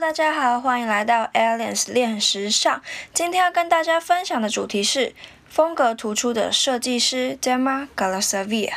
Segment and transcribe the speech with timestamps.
[0.00, 2.80] 大家好，欢迎来到 Aliens 练时尚。
[3.12, 5.12] 今天要跟大家分享的主题是
[5.48, 8.70] 风格突出的设计师 Dema Galasavia。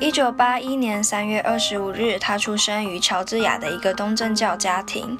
[0.00, 5.18] 一九八一年三月二十五日，他出生于乔治亚的一个东正教家庭。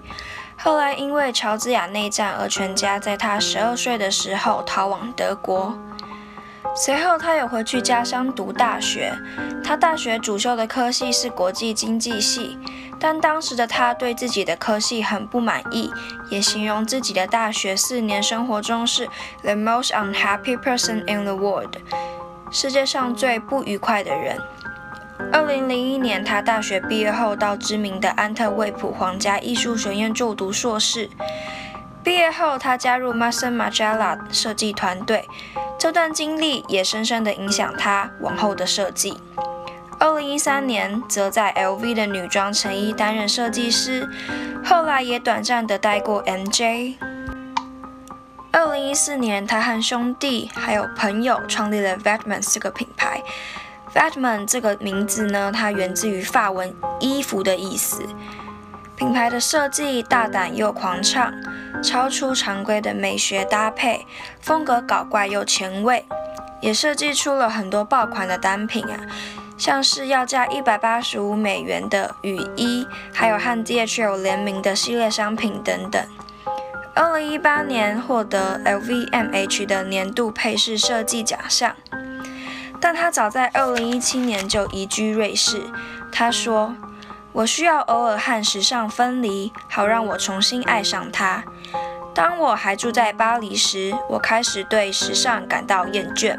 [0.57, 5.79] 后来因为乔治亚内战而全家在他十二岁的时候逃往德国。
[6.73, 9.13] 随后，他有回去家乡读大学。
[9.63, 12.59] 他大学主修的科系是国际经济系，
[12.99, 15.91] 但当时的他对自己的科系很不满意，
[16.31, 19.07] 也形容自己的大学四年生活中是
[19.43, 21.77] the most unhappy person in the world，
[22.51, 24.37] 世界上最不愉快的人。
[25.33, 31.09] 二零零一年，他大学毕业后到知名的安特卫普皇家艺术学院就读硕士。
[32.03, 35.27] 毕业后，他加入 Mason Margiela 设计团队。
[35.85, 39.21] 这段经历也深深的影响他往后的设计。
[40.01, 44.09] 二零一三年，则在 LV 的女装成衣担任设计师，
[44.65, 46.95] 后来也短暂的待过 MJ。
[48.51, 53.23] 二零一四年，他和兄弟还有朋友创立了 Vetman 这个品牌。
[53.95, 58.03] Vetman 这个名字呢，它源自于法文“衣服”的意思。
[58.97, 61.33] 品牌的设计大胆又狂畅。
[61.83, 64.07] 超出常规的美学搭配，
[64.41, 66.07] 风格搞怪又前卫，
[66.63, 68.99] 也设计出了很多爆款的单品啊，
[69.59, 76.03] 像是要价一百八十五美元的雨衣，还有和 DHL 联名的系列商品等等。
[76.95, 81.77] 二零一八年获得 LVMH 的年度配饰设计奖项，
[82.81, 85.65] 但他早在二零一七年就移居瑞士。
[86.11, 86.75] 他说。
[87.35, 91.43] 我需要偶尔和时尚分离，好让我重新爱上它。
[92.15, 96.37] 当我还住在巴黎时，我开始对时尚感到厌倦，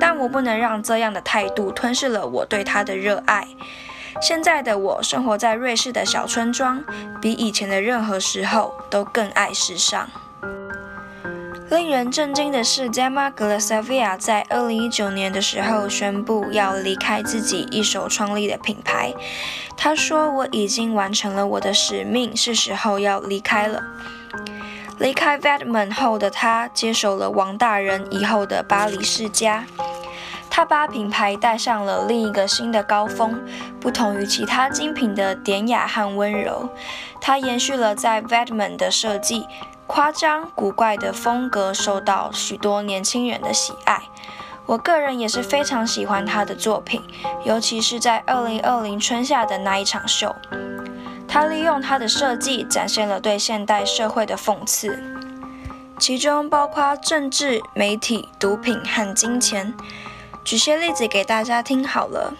[0.00, 3.46] 但我不能让这样的态度吞噬了我对它的热爱。
[4.22, 6.82] 现在的我生活在瑞士的小村庄，
[7.20, 10.08] 比以前的任何时候都更爱时尚。
[11.70, 19.12] 令人震惊的是，Dema Glasavia 在2019年的时候宣布要离开自己一手创立的品牌。
[19.76, 23.82] 他说：“我已经完成了我的使命，是时候要离开了。”
[24.98, 29.66] 离开 Vetman 后的他，接手了王大人以后的巴黎世家。
[30.48, 33.38] 他把品牌带上了另一个新的高峰，
[33.78, 36.70] 不同于其他精品的典雅和温柔，
[37.20, 39.46] 他延续了在 Vetman 的设计。
[39.88, 44.02] 夸张古怪的风格受到许多年轻人的喜爱，
[44.66, 47.02] 我个人也是非常喜欢他的作品，
[47.44, 50.36] 尤其是在2020春夏的那一场秀。
[51.26, 55.02] 他利用他的设计展现了对现代社会的讽刺，
[55.98, 59.74] 其中包括政治、媒体、毒品和金钱。
[60.44, 62.34] 举些例子给大家听好了。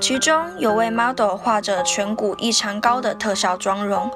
[0.00, 4.10] 其中有位 model 画着颧骨异常高的特效妆容，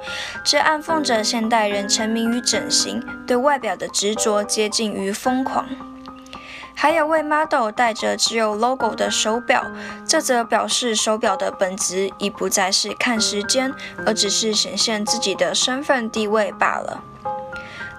[0.44, 5.66] 这暗讽着现代人沉迷于整形，对外表的执着接近于疯狂。
[6.74, 9.64] 还有位 model 戴着只有 logo 的手表，
[10.06, 13.72] 这则表示手表的本质已不再是看时间，
[14.06, 17.02] 而只是显现自己的身份地位罢了。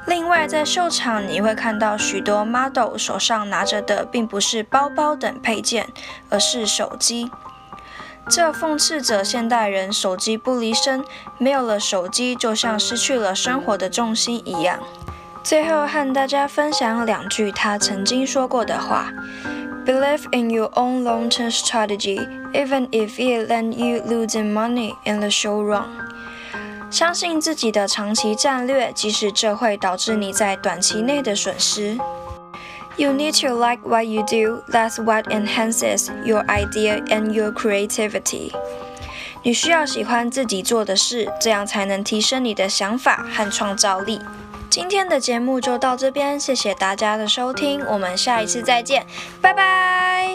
[0.08, 5.88] 另外，在秀场你会看到许多 model 手上拿着的并不是包包等配件，
[6.30, 7.30] 而是手机。
[8.30, 11.04] 这讽刺着现代人手机不离身，
[11.38, 14.80] 没有了手机就像失去了生活的重心一样。
[15.44, 19.12] 最后和大家分享两句他曾经说过的话
[19.86, 22.20] ：Believe in your own long-term strategy,
[22.54, 25.86] even if it l e n d you losing money in the short run。
[26.92, 31.98] 相信自己的长期战略，即使这会导致你在短期内的损失。
[32.98, 34.64] You need to like what you do.
[34.72, 38.52] That's what enhances your idea and your creativity.
[39.44, 44.22] 你需要喜欢自己做的事，这样才能提升你的想法和创造力。
[44.70, 49.06] 今天的节目就到这边，谢谢大家的收听，我们下一次再见，
[49.42, 50.31] 拜拜。